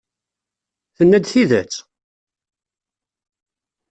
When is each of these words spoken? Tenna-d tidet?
Tenna-d 0.97 1.25
tidet? 1.31 1.73